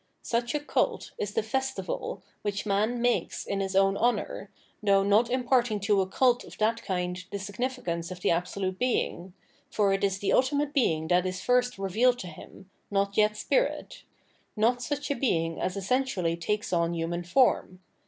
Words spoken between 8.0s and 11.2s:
of the Absolute Being; for it is the ultimate Being